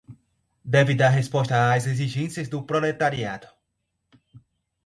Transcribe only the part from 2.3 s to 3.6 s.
do proletariado